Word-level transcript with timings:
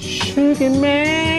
Sugar 0.00 0.70
Man. 0.80 1.29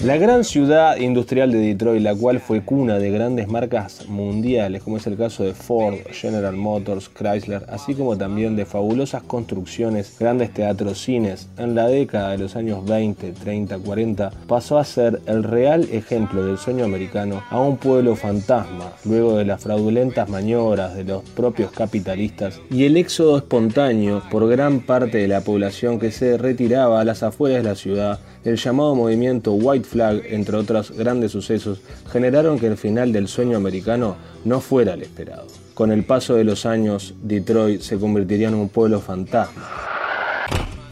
La 0.00 0.16
gran 0.16 0.42
ciudad 0.42 0.96
industrial 0.96 1.52
de 1.52 1.58
Detroit, 1.58 2.02
la 2.02 2.14
cual 2.14 2.40
fue 2.40 2.62
cuna 2.62 2.98
de 2.98 3.10
grandes 3.10 3.46
marcas 3.46 4.08
mundiales, 4.08 4.82
como 4.82 4.96
es 4.96 5.06
el 5.06 5.16
caso 5.16 5.44
de 5.44 5.54
Ford, 5.54 5.94
General 6.10 6.56
Motors, 6.56 7.08
Chrysler, 7.08 7.64
así 7.68 7.94
como 7.94 8.16
también 8.16 8.56
de 8.56 8.64
fabulosas 8.64 9.22
construcciones, 9.22 10.16
grandes 10.18 10.52
teatros, 10.52 11.00
cines, 11.00 11.48
en 11.56 11.76
la 11.76 11.86
década 11.86 12.30
de 12.30 12.38
los 12.38 12.56
años 12.56 12.84
20, 12.84 13.32
30, 13.32 13.78
40, 13.78 14.32
pasó 14.48 14.78
a 14.78 14.84
ser 14.84 15.20
el 15.26 15.44
real 15.44 15.88
ejemplo 15.92 16.44
del 16.44 16.58
sueño 16.58 16.84
americano 16.84 17.42
a 17.50 17.60
un 17.60 17.76
pueblo 17.76 18.16
fantasma, 18.16 18.92
luego 19.04 19.36
de 19.36 19.44
las 19.44 19.62
fraudulentas 19.62 20.28
maniobras 20.28 20.96
de 20.96 21.04
los 21.04 21.22
propios 21.22 21.70
capitalistas 21.70 22.60
y 22.70 22.84
el 22.84 22.96
éxodo 22.96 23.36
espontáneo 23.36 24.22
por 24.30 24.48
gran 24.48 24.80
parte 24.80 25.18
de 25.18 25.28
la 25.28 25.42
población 25.42 26.00
que 26.00 26.10
se 26.10 26.38
retiraba 26.38 27.00
a 27.00 27.04
las 27.04 27.22
afueras 27.22 27.62
de 27.62 27.68
la 27.68 27.74
ciudad 27.76 28.18
el 28.44 28.56
llamado 28.56 28.94
movimiento 28.94 29.52
White 29.52 29.88
Flag, 29.88 30.22
entre 30.26 30.56
otros 30.56 30.90
grandes 30.90 31.32
sucesos, 31.32 31.80
generaron 32.10 32.58
que 32.58 32.66
el 32.66 32.76
final 32.76 33.12
del 33.12 33.28
sueño 33.28 33.56
americano 33.56 34.16
no 34.44 34.60
fuera 34.60 34.94
el 34.94 35.02
esperado. 35.02 35.46
Con 35.74 35.92
el 35.92 36.04
paso 36.04 36.34
de 36.34 36.44
los 36.44 36.66
años, 36.66 37.14
Detroit 37.22 37.80
se 37.80 37.98
convertiría 37.98 38.48
en 38.48 38.54
un 38.54 38.68
pueblo 38.68 39.00
fantasma. 39.00 39.62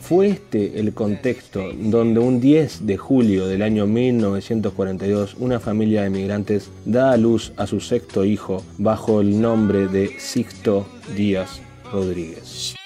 Fue 0.00 0.28
este 0.28 0.80
el 0.80 0.92
contexto 0.92 1.70
donde 1.72 2.18
un 2.18 2.40
10 2.40 2.84
de 2.84 2.96
julio 2.96 3.46
del 3.46 3.62
año 3.62 3.86
1942 3.86 5.36
una 5.38 5.60
familia 5.60 6.02
de 6.02 6.10
migrantes 6.10 6.68
da 6.84 7.12
a 7.12 7.16
luz 7.16 7.52
a 7.56 7.68
su 7.68 7.78
sexto 7.78 8.24
hijo 8.24 8.64
bajo 8.76 9.20
el 9.20 9.40
nombre 9.40 9.86
de 9.86 10.18
Sixto 10.18 10.88
Díaz 11.14 11.60
Rodríguez. 11.92 12.79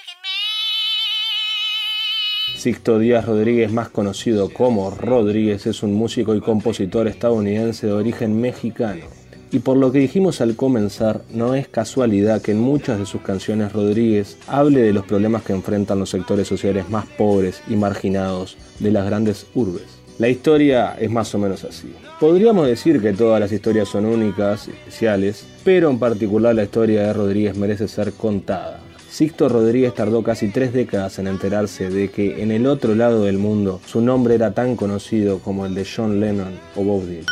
Sixto 2.65 2.97
Díaz 2.97 3.27
Rodríguez, 3.27 3.71
más 3.71 3.89
conocido 3.89 4.49
como 4.49 4.89
Rodríguez, 4.89 5.67
es 5.67 5.83
un 5.83 5.93
músico 5.93 6.33
y 6.33 6.41
compositor 6.41 7.07
estadounidense 7.07 7.85
de 7.85 7.93
origen 7.93 8.41
mexicano. 8.41 9.03
Y 9.51 9.59
por 9.59 9.77
lo 9.77 9.91
que 9.91 9.99
dijimos 9.99 10.41
al 10.41 10.55
comenzar, 10.55 11.21
no 11.31 11.53
es 11.53 11.67
casualidad 11.67 12.41
que 12.41 12.53
en 12.53 12.59
muchas 12.59 12.97
de 12.97 13.05
sus 13.05 13.21
canciones 13.21 13.71
Rodríguez 13.71 14.39
hable 14.47 14.81
de 14.81 14.93
los 14.93 15.05
problemas 15.05 15.43
que 15.43 15.53
enfrentan 15.53 15.99
los 15.99 16.09
sectores 16.09 16.47
sociales 16.47 16.89
más 16.89 17.05
pobres 17.05 17.61
y 17.67 17.75
marginados 17.75 18.57
de 18.79 18.89
las 18.89 19.05
grandes 19.05 19.45
urbes. 19.53 19.99
La 20.17 20.29
historia 20.29 20.95
es 20.99 21.11
más 21.11 21.35
o 21.35 21.37
menos 21.37 21.63
así. 21.65 21.93
Podríamos 22.19 22.65
decir 22.65 22.99
que 22.99 23.13
todas 23.13 23.39
las 23.39 23.51
historias 23.51 23.89
son 23.89 24.07
únicas 24.07 24.69
y 24.69 24.71
especiales, 24.71 25.45
pero 25.63 25.91
en 25.91 25.99
particular 25.99 26.55
la 26.55 26.63
historia 26.63 27.03
de 27.03 27.13
Rodríguez 27.13 27.55
merece 27.55 27.87
ser 27.87 28.13
contada. 28.13 28.84
Sixto 29.15 29.47
Rodríguez 29.47 29.93
tardó 29.93 30.23
casi 30.23 30.49
tres 30.49 30.73
décadas 30.73 31.19
en 31.19 31.27
enterarse 31.27 31.89
de 31.89 32.09
que 32.09 32.43
en 32.43 32.51
el 32.51 32.67
otro 32.67 32.95
lado 32.95 33.23
del 33.23 33.37
mundo 33.37 33.79
su 33.85 34.01
nombre 34.01 34.35
era 34.35 34.51
tan 34.51 34.75
conocido 34.75 35.39
como 35.39 35.65
el 35.65 35.73
de 35.73 35.85
John 35.85 36.19
Lennon 36.19 36.51
o 36.75 36.83
Bob 36.83 37.05
Dylan. 37.05 37.23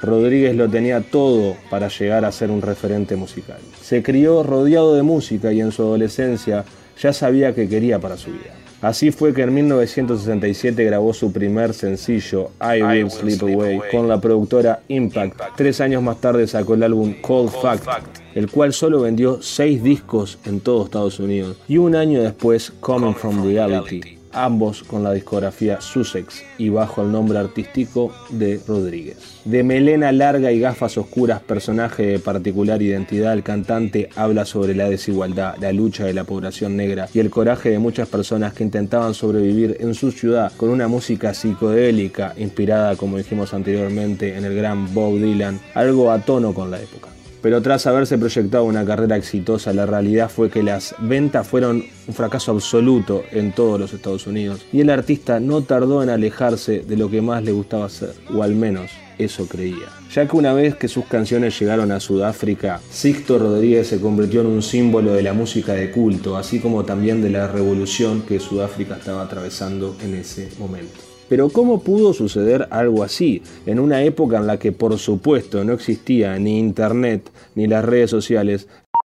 Rodríguez 0.00 0.54
lo 0.54 0.68
tenía 0.68 1.00
todo 1.00 1.56
para 1.70 1.88
llegar 1.88 2.24
a 2.24 2.30
ser 2.30 2.52
un 2.52 2.62
referente 2.62 3.16
musical. 3.16 3.58
Se 3.82 4.00
crió 4.00 4.44
rodeado 4.44 4.94
de 4.94 5.02
música 5.02 5.52
y 5.52 5.60
en 5.60 5.72
su 5.72 5.82
adolescencia 5.82 6.64
ya 7.02 7.12
sabía 7.12 7.52
que 7.52 7.68
quería 7.68 7.98
para 7.98 8.16
su 8.16 8.30
vida. 8.30 8.54
Así 8.84 9.10
fue 9.12 9.32
que 9.32 9.40
en 9.40 9.54
1967 9.54 10.84
grabó 10.84 11.14
su 11.14 11.32
primer 11.32 11.72
sencillo, 11.72 12.50
I 12.60 12.82
Will 12.82 13.10
Sleep 13.10 13.42
Away, 13.42 13.80
con 13.90 14.08
la 14.08 14.20
productora 14.20 14.82
Impact. 14.88 15.40
Tres 15.56 15.80
años 15.80 16.02
más 16.02 16.20
tarde 16.20 16.46
sacó 16.46 16.74
el 16.74 16.82
álbum 16.82 17.14
Cold 17.22 17.50
Fact, 17.62 17.86
el 18.34 18.50
cual 18.50 18.74
solo 18.74 19.00
vendió 19.00 19.40
seis 19.40 19.82
discos 19.82 20.38
en 20.44 20.60
todo 20.60 20.84
Estados 20.84 21.18
Unidos. 21.18 21.56
Y 21.66 21.78
un 21.78 21.96
año 21.96 22.22
después, 22.22 22.74
Coming 22.80 23.14
From 23.14 23.42
Reality 23.42 24.13
ambos 24.34 24.82
con 24.82 25.02
la 25.02 25.12
discografía 25.12 25.80
Sussex 25.80 26.42
y 26.58 26.68
bajo 26.68 27.02
el 27.02 27.12
nombre 27.12 27.38
artístico 27.38 28.12
de 28.30 28.60
Rodríguez. 28.66 29.40
De 29.44 29.62
melena 29.62 30.12
larga 30.12 30.52
y 30.52 30.60
gafas 30.60 30.98
oscuras, 30.98 31.40
personaje 31.40 32.04
de 32.04 32.18
particular 32.18 32.82
identidad, 32.82 33.32
el 33.32 33.42
cantante 33.42 34.08
habla 34.16 34.44
sobre 34.44 34.74
la 34.74 34.88
desigualdad, 34.88 35.56
la 35.60 35.72
lucha 35.72 36.04
de 36.04 36.14
la 36.14 36.24
población 36.24 36.76
negra 36.76 37.08
y 37.12 37.20
el 37.20 37.30
coraje 37.30 37.70
de 37.70 37.78
muchas 37.78 38.08
personas 38.08 38.54
que 38.54 38.64
intentaban 38.64 39.14
sobrevivir 39.14 39.76
en 39.80 39.94
su 39.94 40.10
ciudad 40.10 40.52
con 40.56 40.70
una 40.70 40.88
música 40.88 41.34
psicodélica 41.34 42.34
inspirada, 42.36 42.96
como 42.96 43.18
dijimos 43.18 43.54
anteriormente, 43.54 44.36
en 44.36 44.44
el 44.44 44.54
gran 44.54 44.92
Bob 44.94 45.18
Dylan, 45.18 45.60
algo 45.74 46.10
a 46.10 46.18
tono 46.20 46.52
con 46.52 46.70
la 46.70 46.80
época 46.80 47.08
pero 47.44 47.60
tras 47.60 47.86
haberse 47.86 48.16
proyectado 48.16 48.64
una 48.64 48.86
carrera 48.86 49.18
exitosa, 49.18 49.74
la 49.74 49.84
realidad 49.84 50.30
fue 50.30 50.48
que 50.48 50.62
las 50.62 50.94
ventas 50.98 51.46
fueron 51.46 51.84
un 52.08 52.14
fracaso 52.14 52.52
absoluto 52.52 53.22
en 53.32 53.52
todos 53.52 53.78
los 53.78 53.92
Estados 53.92 54.26
Unidos 54.26 54.64
y 54.72 54.80
el 54.80 54.88
artista 54.88 55.40
no 55.40 55.60
tardó 55.60 56.02
en 56.02 56.08
alejarse 56.08 56.80
de 56.80 56.96
lo 56.96 57.10
que 57.10 57.20
más 57.20 57.42
le 57.44 57.52
gustaba 57.52 57.84
hacer, 57.84 58.14
o 58.34 58.42
al 58.42 58.54
menos 58.54 58.90
eso 59.18 59.46
creía. 59.46 59.90
Ya 60.10 60.26
que 60.26 60.34
una 60.38 60.54
vez 60.54 60.74
que 60.76 60.88
sus 60.88 61.04
canciones 61.04 61.60
llegaron 61.60 61.92
a 61.92 62.00
Sudáfrica, 62.00 62.80
Sixto 62.90 63.38
Rodríguez 63.38 63.88
se 63.88 64.00
convirtió 64.00 64.40
en 64.40 64.46
un 64.46 64.62
símbolo 64.62 65.12
de 65.12 65.22
la 65.22 65.34
música 65.34 65.74
de 65.74 65.90
culto, 65.90 66.38
así 66.38 66.60
como 66.60 66.86
también 66.86 67.20
de 67.20 67.28
la 67.28 67.46
revolución 67.46 68.22
que 68.22 68.40
Sudáfrica 68.40 68.96
estaba 68.96 69.20
atravesando 69.22 69.94
en 70.02 70.14
ese 70.14 70.48
momento. 70.58 71.13
Pero 71.34 71.48
¿cómo 71.48 71.82
pudo 71.82 72.14
suceder 72.14 72.68
algo 72.70 73.02
así 73.02 73.42
en 73.66 73.80
una 73.80 74.04
época 74.04 74.36
en 74.36 74.46
la 74.46 74.56
que 74.56 74.70
por 74.70 74.96
supuesto 75.00 75.64
no 75.64 75.72
existía 75.72 76.38
ni 76.38 76.60
internet 76.60 77.28
ni 77.56 77.66
las 77.66 77.84
redes 77.84 78.08
sociales 78.08 78.68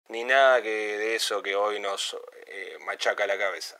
ni 0.10 0.24
nada 0.24 0.60
que 0.64 0.70
de 0.70 1.16
eso 1.16 1.44
que 1.44 1.56
hoy 1.56 1.80
nos 1.80 2.18
eh, 2.48 2.84
machaca 2.84 3.28
la 3.28 3.38
cabeza? 3.38 3.78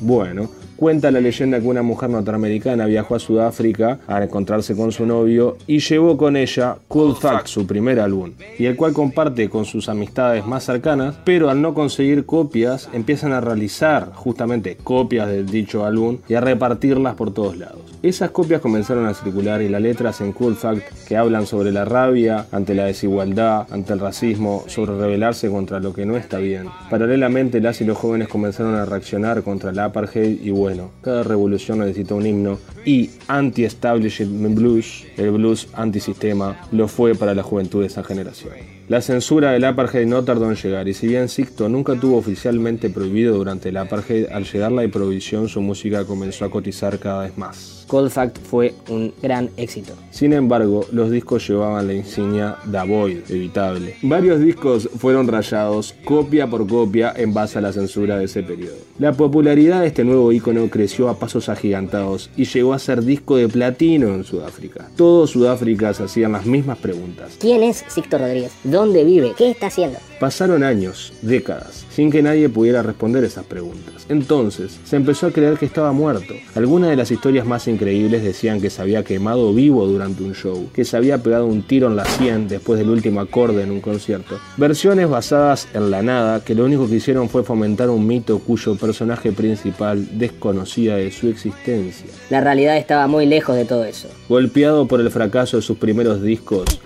Bueno, 0.00 0.50
cuenta 0.78 1.10
la 1.10 1.20
leyenda 1.20 1.60
que 1.60 1.66
una 1.66 1.82
mujer 1.82 2.08
norteamericana 2.08 2.86
viajó 2.86 3.16
a 3.16 3.18
Sudáfrica 3.18 3.98
a 4.06 4.22
encontrarse 4.22 4.76
con 4.76 4.92
su 4.92 5.06
novio 5.06 5.56
y 5.66 5.80
llevó 5.80 6.16
con 6.16 6.36
ella 6.36 6.76
Cool 6.86 7.16
Fact, 7.16 7.48
su 7.48 7.66
primer 7.66 7.98
álbum, 7.98 8.30
y 8.58 8.66
el 8.66 8.76
cual 8.76 8.92
comparte 8.92 9.48
con 9.48 9.64
sus 9.64 9.88
amistades 9.88 10.46
más 10.46 10.64
cercanas, 10.64 11.16
pero 11.24 11.50
al 11.50 11.60
no 11.60 11.74
conseguir 11.74 12.24
copias 12.24 12.88
empiezan 12.92 13.32
a 13.32 13.40
realizar 13.40 14.12
justamente 14.14 14.76
copias 14.76 15.28
del 15.28 15.46
dicho 15.46 15.84
álbum 15.84 16.18
y 16.28 16.34
a 16.34 16.40
repartirlas 16.40 17.16
por 17.16 17.34
todos 17.34 17.56
lados. 17.56 17.80
Esas 18.00 18.30
copias 18.30 18.60
comenzaron 18.60 19.06
a 19.06 19.14
circular 19.14 19.60
y 19.60 19.68
las 19.68 19.82
letras 19.82 20.20
en 20.20 20.30
Cool 20.30 20.54
Fact 20.54 20.82
que 21.08 21.16
hablan 21.16 21.46
sobre 21.46 21.72
la 21.72 21.84
rabia 21.84 22.46
ante 22.52 22.76
la 22.76 22.84
desigualdad, 22.84 23.66
ante 23.70 23.92
el 23.92 23.98
racismo, 23.98 24.62
sobre 24.68 24.96
rebelarse 24.96 25.50
contra 25.50 25.80
lo 25.80 25.92
que 25.92 26.06
no 26.06 26.16
está 26.16 26.38
bien. 26.38 26.68
Paralelamente 26.88 27.60
las 27.60 27.80
y 27.80 27.84
los 27.84 27.98
jóvenes 27.98 28.28
comenzaron 28.28 28.76
a 28.76 28.84
reaccionar 28.84 29.42
contra 29.42 29.72
la 29.72 29.86
apartheid 29.86 30.40
y 30.40 30.50
bueno, 30.68 30.90
cada 31.00 31.22
revolución 31.22 31.78
necesita 31.78 32.14
un 32.14 32.26
himno 32.26 32.58
y 32.84 33.08
anti-establishment 33.26 34.54
blues, 34.54 35.06
el 35.16 35.30
blues 35.30 35.66
antisistema, 35.72 36.60
lo 36.72 36.88
fue 36.88 37.14
para 37.14 37.34
la 37.34 37.42
juventud 37.42 37.80
de 37.80 37.86
esa 37.86 38.04
generación. 38.04 38.52
La 38.86 39.00
censura 39.00 39.52
del 39.52 39.64
apartheid 39.64 40.06
no 40.06 40.24
tardó 40.24 40.50
en 40.50 40.56
llegar 40.56 40.86
y 40.86 40.92
si 40.92 41.06
bien 41.06 41.30
Sixto 41.30 41.70
nunca 41.70 41.94
tuvo 41.98 42.18
oficialmente 42.18 42.90
prohibido 42.90 43.34
durante 43.34 43.70
el 43.70 43.78
apartheid, 43.78 44.26
al 44.30 44.44
llegar 44.44 44.72
la 44.72 44.86
prohibición 44.88 45.48
su 45.48 45.62
música 45.62 46.04
comenzó 46.04 46.44
a 46.44 46.50
cotizar 46.50 46.98
cada 46.98 47.22
vez 47.22 47.38
más. 47.38 47.77
Cold 47.88 48.10
Fact 48.10 48.38
fue 48.38 48.74
un 48.88 49.12
gran 49.20 49.50
éxito. 49.56 49.94
Sin 50.10 50.32
embargo, 50.32 50.86
los 50.92 51.10
discos 51.10 51.48
llevaban 51.48 51.88
la 51.88 51.94
insignia 51.94 52.56
Da 52.66 52.84
Void, 52.84 53.22
evitable. 53.28 53.96
Varios 54.02 54.40
discos 54.40 54.88
fueron 54.98 55.26
rayados 55.26 55.94
copia 56.04 56.46
por 56.46 56.66
copia 56.68 57.12
en 57.16 57.34
base 57.34 57.58
a 57.58 57.62
la 57.62 57.72
censura 57.72 58.18
de 58.18 58.26
ese 58.26 58.42
periodo. 58.42 58.76
La 58.98 59.12
popularidad 59.12 59.80
de 59.80 59.88
este 59.88 60.04
nuevo 60.04 60.30
icono 60.32 60.68
creció 60.68 61.08
a 61.08 61.18
pasos 61.18 61.48
agigantados 61.48 62.30
y 62.36 62.44
llegó 62.44 62.74
a 62.74 62.78
ser 62.78 63.02
disco 63.02 63.36
de 63.36 63.48
platino 63.48 64.08
en 64.08 64.24
Sudáfrica. 64.24 64.88
Todos 64.96 65.30
Sudáfrica 65.30 65.94
se 65.94 66.04
hacían 66.04 66.32
las 66.32 66.46
mismas 66.46 66.78
preguntas. 66.78 67.36
¿Quién 67.40 67.62
es 67.62 67.84
Sixto 67.88 68.18
Rodríguez? 68.18 68.52
¿Dónde 68.64 69.04
vive? 69.04 69.32
¿Qué 69.36 69.50
está 69.50 69.68
haciendo? 69.68 69.98
Pasaron 70.20 70.64
años, 70.64 71.12
décadas, 71.22 71.86
sin 71.90 72.10
que 72.10 72.22
nadie 72.22 72.48
pudiera 72.48 72.82
responder 72.82 73.22
esas 73.22 73.44
preguntas. 73.44 74.04
Entonces, 74.08 74.76
se 74.84 74.96
empezó 74.96 75.28
a 75.28 75.30
creer 75.30 75.58
que 75.58 75.66
estaba 75.66 75.92
muerto. 75.92 76.34
Algunas 76.56 76.90
de 76.90 76.96
las 76.96 77.12
historias 77.12 77.46
más 77.46 77.68
increíbles 77.68 78.24
decían 78.24 78.60
que 78.60 78.68
se 78.68 78.82
había 78.82 79.04
quemado 79.04 79.54
vivo 79.54 79.86
durante 79.86 80.24
un 80.24 80.34
show, 80.34 80.70
que 80.74 80.84
se 80.84 80.96
había 80.96 81.22
pegado 81.22 81.46
un 81.46 81.62
tiro 81.62 81.86
en 81.86 81.94
la 81.94 82.04
sien 82.04 82.48
después 82.48 82.80
del 82.80 82.90
último 82.90 83.20
acorde 83.20 83.62
en 83.62 83.70
un 83.70 83.80
concierto. 83.80 84.40
Versiones 84.56 85.08
basadas 85.08 85.68
en 85.72 85.90
la 85.92 86.02
nada 86.02 86.44
que 86.44 86.56
lo 86.56 86.64
único 86.64 86.88
que 86.88 86.96
hicieron 86.96 87.28
fue 87.28 87.44
fomentar 87.44 87.88
un 87.88 88.04
mito 88.04 88.40
cuyo 88.40 88.74
personaje 88.74 89.30
principal 89.30 90.18
desconocía 90.18 90.96
de 90.96 91.12
su 91.12 91.28
existencia. 91.28 92.06
La 92.30 92.40
realidad 92.40 92.76
estaba 92.76 93.06
muy 93.06 93.26
lejos 93.26 93.54
de 93.54 93.64
todo 93.64 93.84
eso. 93.84 94.08
Golpeado 94.28 94.88
por 94.88 95.00
el 95.00 95.12
fracaso 95.12 95.58
de 95.58 95.62
sus 95.62 95.78
primeros 95.78 96.22
discos, 96.22 96.80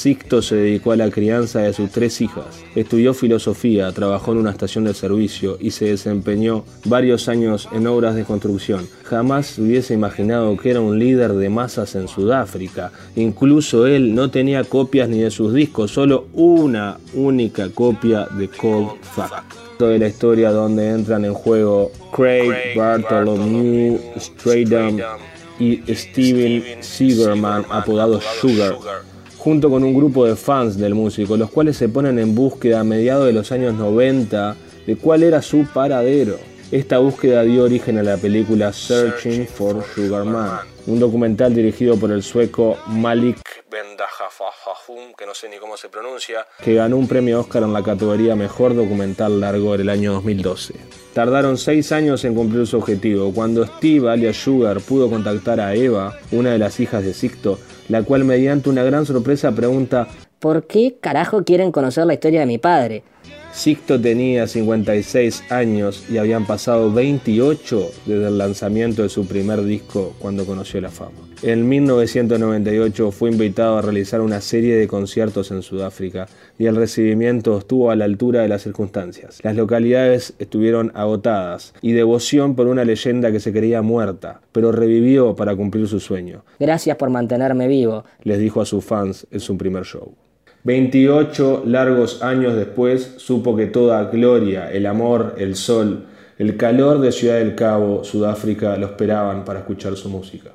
Sixto 0.00 0.40
se 0.40 0.56
dedicó 0.56 0.92
a 0.92 0.96
la 0.96 1.10
crianza 1.10 1.60
de 1.60 1.74
sus 1.74 1.90
tres 1.90 2.22
hijas. 2.22 2.64
Estudió 2.74 3.12
filosofía, 3.12 3.92
trabajó 3.92 4.32
en 4.32 4.38
una 4.38 4.50
estación 4.50 4.84
de 4.84 4.94
servicio 4.94 5.58
y 5.60 5.72
se 5.72 5.86
desempeñó 5.86 6.64
varios 6.86 7.28
años 7.28 7.68
en 7.70 7.86
obras 7.86 8.14
de 8.14 8.24
construcción. 8.24 8.88
Jamás 9.04 9.58
hubiese 9.58 9.92
imaginado 9.92 10.56
que 10.56 10.70
era 10.70 10.80
un 10.80 10.98
líder 10.98 11.34
de 11.34 11.50
masas 11.50 11.94
en 11.96 12.08
Sudáfrica. 12.08 12.92
Incluso 13.14 13.86
él 13.86 14.14
no 14.14 14.30
tenía 14.30 14.64
copias 14.64 15.10
ni 15.10 15.18
de 15.18 15.30
sus 15.30 15.52
discos, 15.52 15.90
solo 15.90 16.28
una 16.32 16.96
única 17.12 17.68
copia 17.68 18.26
de 18.26 18.48
Cold 18.48 19.02
Fact 19.02 19.54
de 19.78 19.98
la 19.98 20.08
historia 20.08 20.50
donde 20.50 20.90
entran 20.90 21.24
en 21.24 21.34
juego 21.34 21.90
Craig 22.12 22.76
Bartholomew 22.76 23.98
Stradham 24.18 24.98
y 25.58 25.82
Steven 25.94 26.82
Sieberman, 26.82 27.64
apodado 27.68 28.20
Sugar, 28.40 28.76
junto 29.40 29.70
con 29.70 29.82
un 29.82 29.94
grupo 29.94 30.26
de 30.26 30.36
fans 30.36 30.76
del 30.76 30.94
músico, 30.94 31.34
los 31.34 31.50
cuales 31.50 31.78
se 31.78 31.88
ponen 31.88 32.18
en 32.18 32.34
búsqueda 32.34 32.80
a 32.80 32.84
mediados 32.84 33.24
de 33.24 33.32
los 33.32 33.50
años 33.52 33.72
90 33.72 34.54
de 34.86 34.96
cuál 34.96 35.22
era 35.22 35.40
su 35.40 35.66
paradero. 35.72 36.36
Esta 36.70 36.98
búsqueda 36.98 37.42
dio 37.42 37.64
origen 37.64 37.96
a 37.96 38.02
la 38.02 38.18
película 38.18 38.70
Searching 38.70 39.46
for 39.46 39.82
Sugar 39.94 40.24
Man, 40.24 40.58
un 40.86 41.00
documental 41.00 41.54
dirigido 41.54 41.96
por 41.96 42.12
el 42.12 42.22
sueco 42.22 42.76
Malik 42.88 43.38
Que 45.16 45.26
no 45.26 45.34
sé 45.34 45.48
ni 45.48 45.58
cómo 45.58 45.76
se 45.76 45.88
pronuncia, 45.88 46.46
que 46.64 46.74
ganó 46.74 46.96
un 46.96 47.06
premio 47.06 47.40
Oscar 47.40 47.62
en 47.62 47.72
la 47.72 47.82
categoría 47.82 48.34
Mejor 48.34 48.74
Documental 48.74 49.38
Largo 49.40 49.74
en 49.74 49.82
el 49.82 49.88
año 49.88 50.12
2012. 50.14 50.74
Tardaron 51.12 51.58
seis 51.58 51.92
años 51.92 52.24
en 52.24 52.34
cumplir 52.34 52.66
su 52.66 52.78
objetivo. 52.78 53.32
Cuando 53.32 53.66
Steve, 53.66 54.10
alias 54.10 54.36
Sugar, 54.36 54.80
pudo 54.80 55.10
contactar 55.10 55.60
a 55.60 55.74
Eva, 55.74 56.18
una 56.32 56.52
de 56.52 56.58
las 56.58 56.80
hijas 56.80 57.04
de 57.04 57.14
Sixto, 57.14 57.58
la 57.88 58.02
cual 58.02 58.24
mediante 58.24 58.70
una 58.70 58.82
gran 58.82 59.06
sorpresa 59.06 59.52
pregunta 59.52 60.08
¿Por 60.40 60.66
qué 60.66 60.96
carajo 60.98 61.44
quieren 61.44 61.70
conocer 61.70 62.06
la 62.06 62.14
historia 62.14 62.40
de 62.40 62.46
mi 62.46 62.56
padre? 62.56 63.02
Sixto 63.52 64.00
tenía 64.00 64.46
56 64.46 65.44
años 65.50 66.04
y 66.08 66.18
habían 66.18 66.46
pasado 66.46 66.92
28 66.92 67.90
desde 68.06 68.28
el 68.28 68.38
lanzamiento 68.38 69.02
de 69.02 69.08
su 69.08 69.26
primer 69.26 69.64
disco 69.64 70.14
cuando 70.18 70.46
conoció 70.46 70.80
la 70.80 70.90
fama. 70.90 71.18
En 71.42 71.68
1998 71.68 73.10
fue 73.10 73.30
invitado 73.30 73.78
a 73.78 73.82
realizar 73.82 74.20
una 74.20 74.40
serie 74.40 74.76
de 74.76 74.86
conciertos 74.86 75.50
en 75.50 75.62
Sudáfrica 75.62 76.28
y 76.58 76.66
el 76.66 76.76
recibimiento 76.76 77.58
estuvo 77.58 77.90
a 77.90 77.96
la 77.96 78.04
altura 78.04 78.42
de 78.42 78.48
las 78.48 78.62
circunstancias. 78.62 79.40
Las 79.42 79.56
localidades 79.56 80.34
estuvieron 80.38 80.92
agotadas 80.94 81.74
y 81.82 81.92
devoción 81.92 82.54
por 82.54 82.68
una 82.68 82.84
leyenda 82.84 83.32
que 83.32 83.40
se 83.40 83.52
creía 83.52 83.82
muerta, 83.82 84.42
pero 84.52 84.70
revivió 84.70 85.34
para 85.34 85.56
cumplir 85.56 85.88
su 85.88 85.98
sueño. 85.98 86.44
Gracias 86.58 86.96
por 86.96 87.10
mantenerme 87.10 87.68
vivo, 87.68 88.04
les 88.22 88.38
dijo 88.38 88.60
a 88.60 88.66
sus 88.66 88.84
fans 88.84 89.26
en 89.30 89.40
su 89.40 89.58
primer 89.58 89.84
show. 89.84 90.14
28 90.62 91.62
largos 91.64 92.22
años 92.22 92.54
después 92.54 93.14
supo 93.16 93.56
que 93.56 93.66
toda 93.66 94.04
gloria, 94.10 94.70
el 94.70 94.84
amor, 94.84 95.36
el 95.38 95.56
sol, 95.56 96.04
el 96.36 96.58
calor 96.58 97.00
de 97.00 97.12
Ciudad 97.12 97.36
del 97.38 97.54
Cabo, 97.54 98.04
Sudáfrica, 98.04 98.76
lo 98.76 98.86
esperaban 98.86 99.46
para 99.46 99.60
escuchar 99.60 99.96
su 99.96 100.10
música. 100.10 100.50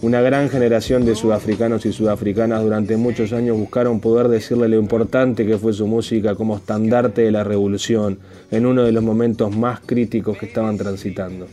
Una 0.00 0.22
gran 0.22 0.48
generación 0.48 1.04
de 1.04 1.14
sudafricanos 1.14 1.84
y 1.84 1.92
sudafricanas 1.92 2.62
durante 2.62 2.96
muchos 2.96 3.34
años 3.34 3.58
buscaron 3.58 4.00
poder 4.00 4.28
decirle 4.28 4.68
lo 4.68 4.78
importante 4.78 5.46
que 5.46 5.58
fue 5.58 5.74
su 5.74 5.86
música 5.86 6.34
como 6.34 6.56
estandarte 6.56 7.22
de 7.22 7.32
la 7.32 7.44
revolución 7.44 8.18
en 8.50 8.64
uno 8.64 8.84
de 8.84 8.92
los 8.92 9.02
momentos 9.02 9.54
más 9.54 9.80
críticos 9.80 10.38
que 10.38 10.46
estaban 10.46 10.78
transitando. 10.78 11.46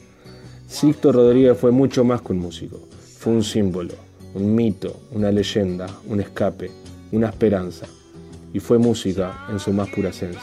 Sixto 0.67 1.11
Rodríguez 1.11 1.57
fue 1.57 1.71
mucho 1.71 2.05
más 2.05 2.21
que 2.21 2.31
un 2.31 2.39
músico, 2.39 2.79
fue 3.19 3.33
un 3.33 3.43
símbolo, 3.43 4.10
un 4.33 4.55
mito, 4.55 4.99
una 5.11 5.31
leyenda, 5.31 5.87
un 6.07 6.21
escape, 6.21 6.71
una 7.11 7.29
esperanza, 7.29 7.85
y 8.53 8.59
fue 8.59 8.77
música 8.77 9.45
en 9.49 9.59
su 9.59 9.73
más 9.73 9.89
pura 9.89 10.09
esencia. 10.09 10.41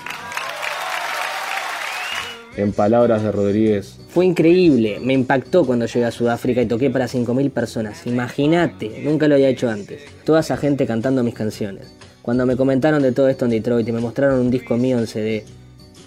En 2.56 2.72
palabras 2.72 3.22
de 3.22 3.30
Rodríguez, 3.30 3.98
fue 4.08 4.26
increíble, 4.26 4.98
me 5.00 5.12
impactó 5.12 5.64
cuando 5.64 5.86
llegué 5.86 6.06
a 6.06 6.10
Sudáfrica 6.10 6.62
y 6.62 6.66
toqué 6.66 6.90
para 6.90 7.06
5.000 7.06 7.50
personas. 7.50 8.06
Imagínate, 8.06 9.02
nunca 9.04 9.28
lo 9.28 9.34
había 9.34 9.50
hecho 9.50 9.68
antes. 9.68 10.02
Toda 10.24 10.40
esa 10.40 10.56
gente 10.56 10.86
cantando 10.86 11.22
mis 11.22 11.34
canciones. 11.34 11.86
Cuando 12.22 12.46
me 12.46 12.56
comentaron 12.56 13.02
de 13.02 13.12
todo 13.12 13.28
esto 13.28 13.44
en 13.44 13.52
Detroit 13.52 13.86
y 13.86 13.92
me 13.92 14.00
mostraron 14.00 14.40
un 14.40 14.50
disco 14.50 14.76
mío 14.76 14.98
en 14.98 15.06
CD, 15.06 15.44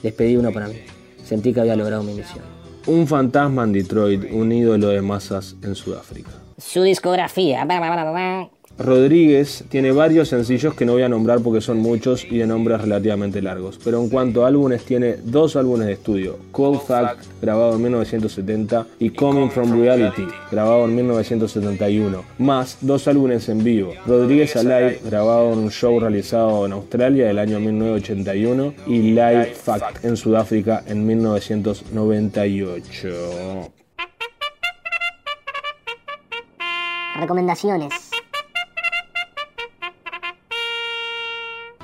les 0.03 0.13
pedí 0.13 0.35
uno 0.35 0.51
para 0.51 0.67
mí. 0.67 0.75
Sentí 1.23 1.53
que 1.53 1.61
había 1.61 1.75
logrado 1.75 2.03
mi 2.03 2.13
misión. 2.13 2.43
Un 2.87 3.07
fantasma 3.07 3.63
en 3.63 3.71
Detroit, 3.71 4.31
un 4.31 4.51
ídolo 4.51 4.89
de 4.89 5.01
masas 5.01 5.55
en 5.63 5.75
Sudáfrica. 5.75 6.40
Su 6.61 6.83
discografía. 6.83 7.65
Rodríguez 8.77 9.65
tiene 9.69 9.91
varios 9.91 10.29
sencillos 10.29 10.73
que 10.73 10.85
no 10.85 10.93
voy 10.93 11.01
a 11.01 11.09
nombrar 11.09 11.41
porque 11.41 11.59
son 11.59 11.79
muchos 11.79 12.23
y 12.23 12.37
de 12.37 12.47
nombres 12.47 12.79
relativamente 12.81 13.41
largos, 13.41 13.77
pero 13.83 14.01
en 14.01 14.07
cuanto 14.09 14.45
a 14.45 14.47
álbumes 14.47 14.85
tiene 14.85 15.17
dos 15.23 15.55
álbumes 15.55 15.87
de 15.87 15.93
estudio, 15.93 16.37
Cold 16.51 16.81
Fact, 16.81 17.25
grabado 17.41 17.75
en 17.75 17.81
1970, 17.83 18.87
y 18.99 19.09
Coming 19.09 19.49
From 19.49 19.79
Reality, 19.79 20.27
grabado 20.51 20.85
en 20.85 20.95
1971, 20.95 22.23
más 22.39 22.77
dos 22.81 23.07
álbumes 23.07 23.49
en 23.49 23.63
vivo, 23.63 23.93
Rodríguez 24.05 24.55
Alive, 24.55 24.99
grabado 25.03 25.53
en 25.53 25.59
un 25.59 25.71
show 25.71 25.99
realizado 25.99 26.65
en 26.65 26.71
Australia 26.71 27.27
del 27.27 27.39
año 27.39 27.59
1981, 27.59 28.73
y 28.87 29.13
Live 29.13 29.53
Fact 29.55 30.05
en 30.05 30.15
Sudáfrica 30.15 30.83
en 30.87 31.05
1998. 31.05 33.80
Recomendaciones. 37.21 37.93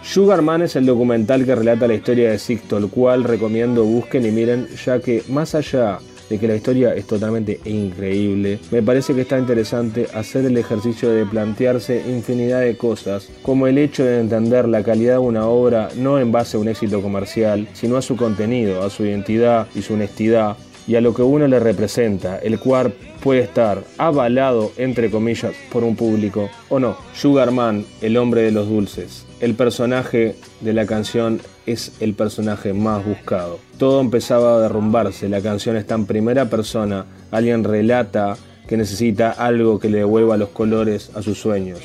Sugarman 0.01 0.63
es 0.63 0.75
el 0.75 0.87
documental 0.87 1.45
que 1.45 1.53
relata 1.53 1.87
la 1.87 1.93
historia 1.93 2.31
de 2.31 2.39
Sixto, 2.39 2.79
el 2.79 2.89
cual 2.89 3.23
recomiendo 3.23 3.83
busquen 3.83 4.25
y 4.25 4.31
miren, 4.31 4.67
ya 4.83 4.99
que 4.99 5.23
más 5.29 5.53
allá 5.53 5.99
de 6.27 6.39
que 6.39 6.47
la 6.47 6.55
historia 6.55 6.95
es 6.95 7.05
totalmente 7.05 7.59
increíble, 7.65 8.59
me 8.71 8.81
parece 8.81 9.13
que 9.13 9.21
está 9.21 9.37
interesante 9.37 10.07
hacer 10.11 10.45
el 10.45 10.57
ejercicio 10.57 11.09
de 11.11 11.25
plantearse 11.25 12.03
infinidad 12.07 12.61
de 12.61 12.75
cosas, 12.75 13.29
como 13.43 13.67
el 13.67 13.77
hecho 13.77 14.03
de 14.03 14.19
entender 14.19 14.67
la 14.67 14.83
calidad 14.83 15.13
de 15.13 15.19
una 15.19 15.47
obra 15.47 15.89
no 15.95 16.17
en 16.19 16.31
base 16.31 16.57
a 16.57 16.59
un 16.59 16.67
éxito 16.67 17.01
comercial, 17.01 17.67
sino 17.73 17.95
a 17.95 18.01
su 18.01 18.15
contenido, 18.15 18.83
a 18.83 18.89
su 18.89 19.05
identidad 19.05 19.67
y 19.75 19.83
su 19.83 19.93
honestidad, 19.93 20.57
y 20.87 20.95
a 20.95 21.01
lo 21.01 21.13
que 21.13 21.21
uno 21.21 21.47
le 21.47 21.59
representa, 21.59 22.39
el 22.39 22.59
cual 22.59 22.93
puede 23.21 23.41
estar 23.41 23.83
avalado, 23.97 24.71
entre 24.77 25.11
comillas, 25.11 25.53
por 25.71 25.83
un 25.83 25.95
público 25.95 26.49
o 26.69 26.79
no. 26.79 26.97
Sugarman, 27.13 27.85
el 28.01 28.17
hombre 28.17 28.41
de 28.41 28.51
los 28.51 28.69
dulces. 28.69 29.25
El 29.41 29.53
personaje 29.53 30.35
de 30.61 30.73
la 30.73 30.85
canción 30.85 31.41
es 31.65 31.91
el 31.99 32.13
personaje 32.13 32.73
más 32.73 33.05
buscado. 33.05 33.59
Todo 33.77 33.99
empezaba 33.99 34.55
a 34.55 34.61
derrumbarse, 34.61 35.29
la 35.29 35.41
canción 35.41 35.75
está 35.75 35.95
en 35.95 36.05
primera 36.05 36.49
persona, 36.49 37.05
alguien 37.31 37.63
relata 37.63 38.37
que 38.67 38.77
necesita 38.77 39.31
algo 39.31 39.79
que 39.79 39.89
le 39.89 39.99
devuelva 39.99 40.37
los 40.37 40.49
colores 40.49 41.11
a 41.15 41.21
sus 41.21 41.37
sueños. 41.39 41.79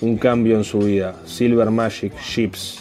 Un 0.00 0.16
cambio 0.16 0.56
en 0.56 0.64
su 0.64 0.78
vida. 0.78 1.16
Silver 1.24 1.70
Magic 1.70 2.12
Ships. 2.20 2.80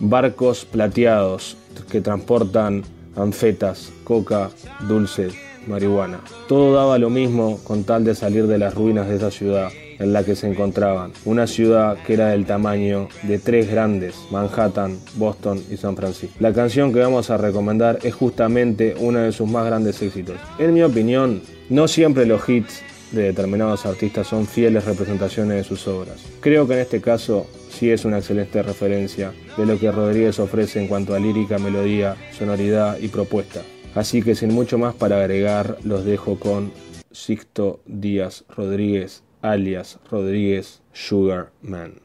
Barcos 0.00 0.64
plateados 0.64 1.56
que 1.90 2.00
transportan 2.00 2.82
anfetas, 3.16 3.92
coca, 4.04 4.50
dulce, 4.88 5.30
marihuana. 5.66 6.20
Todo 6.48 6.74
daba 6.74 6.98
lo 6.98 7.10
mismo 7.10 7.58
con 7.64 7.84
tal 7.84 8.04
de 8.04 8.14
salir 8.14 8.46
de 8.46 8.58
las 8.58 8.74
ruinas 8.74 9.08
de 9.08 9.16
esa 9.16 9.30
ciudad 9.30 9.70
en 9.98 10.12
la 10.12 10.24
que 10.24 10.34
se 10.36 10.48
encontraban. 10.48 11.12
Una 11.24 11.46
ciudad 11.46 11.96
que 12.04 12.14
era 12.14 12.28
del 12.28 12.46
tamaño 12.46 13.08
de 13.22 13.38
tres 13.38 13.70
grandes, 13.70 14.14
Manhattan, 14.30 14.98
Boston 15.16 15.62
y 15.70 15.76
San 15.76 15.96
Francisco. 15.96 16.36
La 16.40 16.52
canción 16.52 16.92
que 16.92 17.00
vamos 17.00 17.30
a 17.30 17.36
recomendar 17.36 17.98
es 18.02 18.14
justamente 18.14 18.94
uno 18.98 19.20
de 19.20 19.32
sus 19.32 19.48
más 19.48 19.66
grandes 19.66 20.00
éxitos. 20.02 20.36
En 20.58 20.74
mi 20.74 20.82
opinión, 20.82 21.42
no 21.68 21.88
siempre 21.88 22.26
los 22.26 22.48
hits 22.48 22.82
de 23.14 23.24
determinados 23.24 23.86
artistas 23.86 24.26
son 24.26 24.46
fieles 24.46 24.84
representaciones 24.84 25.56
de 25.56 25.64
sus 25.64 25.86
obras. 25.88 26.22
Creo 26.40 26.66
que 26.66 26.74
en 26.74 26.80
este 26.80 27.00
caso 27.00 27.46
sí 27.70 27.90
es 27.90 28.04
una 28.04 28.18
excelente 28.18 28.62
referencia 28.62 29.32
de 29.56 29.66
lo 29.66 29.78
que 29.78 29.90
Rodríguez 29.90 30.38
ofrece 30.38 30.80
en 30.80 30.88
cuanto 30.88 31.14
a 31.14 31.20
lírica, 31.20 31.58
melodía, 31.58 32.16
sonoridad 32.36 32.98
y 32.98 33.08
propuesta. 33.08 33.60
Así 33.94 34.22
que 34.22 34.34
sin 34.34 34.52
mucho 34.52 34.76
más 34.76 34.94
para 34.94 35.18
agregar, 35.18 35.78
los 35.84 36.04
dejo 36.04 36.38
con 36.38 36.72
Sixto 37.12 37.80
Díaz 37.86 38.44
Rodríguez, 38.48 39.22
alias 39.40 39.98
Rodríguez 40.10 40.82
Sugar 40.92 41.50
Man. 41.62 42.00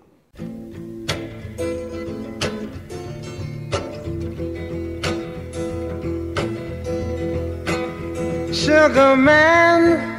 Sugar 8.52 9.18
Man, 9.18 10.19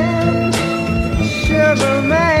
sugar 1.75 2.01
man, 2.01 2.40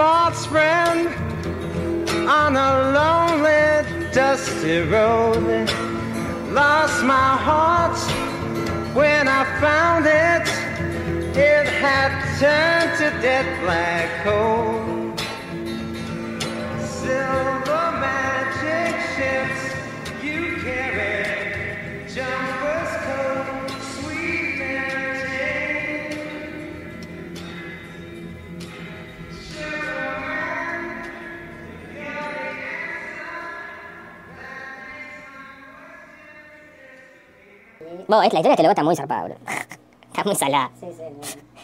false 0.00 0.46
friend 0.46 1.08
on 2.26 2.56
a 2.56 2.70
lonely, 2.98 4.10
dusty 4.14 4.78
road. 4.78 5.68
Lost 6.52 7.04
my 7.04 7.30
heart 7.46 7.98
when 8.96 9.28
I 9.28 9.42
found 9.60 10.06
it. 10.06 10.46
It 11.36 11.66
had 11.84 12.12
turned 12.40 12.92
to 13.00 13.08
dead 13.20 13.46
black 13.62 14.24
coal. 14.24 14.89
Vos, 38.10 38.24
es 38.24 38.32
la 38.32 38.40
historia 38.40 38.56
de 38.56 38.62
loco 38.64 38.70
está 38.72 38.82
muy 38.82 38.96
zarpada, 38.96 39.24
bro. 39.26 39.34
Está 40.10 40.24
muy 40.24 40.34
salada. 40.34 40.72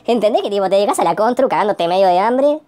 ¿Entendés 0.07 0.43
que 0.43 0.51
tipo 0.51 0.63
te 0.69 0.77
dedicas 0.77 1.01
a 1.01 1.03
la 1.03 1.17
constru 1.17 1.49
cagándote 1.49 1.89
medio 1.89 2.07
de 2.07 2.21
hambre 2.21 2.61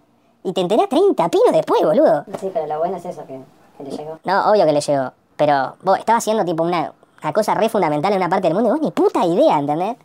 y 0.43 0.51
te 0.51 0.59
enterás 0.59 0.89
30 0.89 1.29
pinos 1.29 1.53
después, 1.53 1.81
boludo? 1.81 2.25
Sí, 2.41 2.51
pero 2.53 2.67
lo 2.67 2.79
bueno 2.79 2.97
es 2.97 3.05
eso, 3.05 3.25
que, 3.25 3.39
que 3.77 3.83
le 3.85 3.91
llegó. 3.91 4.19
No, 4.25 4.51
obvio 4.51 4.65
que 4.65 4.73
le 4.73 4.81
llegó. 4.81 5.13
Pero 5.37 5.77
vos 5.81 5.97
estaba 5.97 6.17
haciendo 6.17 6.43
tipo 6.43 6.63
una, 6.63 6.91
una 7.23 7.31
cosa 7.31 7.55
re 7.55 7.69
fundamental 7.69 8.11
en 8.11 8.17
una 8.17 8.27
parte 8.27 8.49
del 8.49 8.55
mundo 8.55 8.67
y 8.67 8.71
vos 8.73 8.81
ni 8.81 8.91
puta 8.91 9.25
idea, 9.25 9.57
¿entendés? 9.57 9.95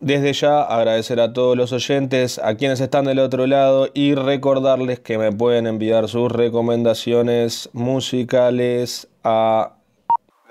Desde 0.00 0.32
ya 0.32 0.62
agradecer 0.62 1.20
a 1.20 1.32
todos 1.32 1.56
los 1.56 1.72
oyentes, 1.72 2.40
a 2.40 2.56
quienes 2.56 2.80
están 2.80 3.04
del 3.04 3.20
otro 3.20 3.46
lado 3.46 3.86
y 3.94 4.16
recordarles 4.16 4.98
que 4.98 5.16
me 5.16 5.30
pueden 5.30 5.68
enviar 5.68 6.08
sus 6.08 6.32
recomendaciones 6.32 7.70
musicales 7.72 9.06
a... 9.22 9.74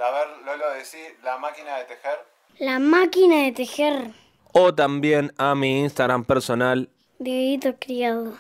A 0.01 0.12
ver, 0.12 0.27
Lolo, 0.46 0.72
decir 0.77 1.17
la 1.22 1.38
máquina 1.38 1.75
de 1.79 1.84
tejer. 1.84 2.28
La 2.59 2.77
máquina 2.77 3.43
de 3.43 3.53
tejer 3.53 4.11
O 4.51 4.75
también 4.75 5.31
a 5.37 5.55
mi 5.55 5.79
Instagram 5.79 6.25
personal 6.25 6.89
de 7.17 7.75
Criado. 7.79 8.33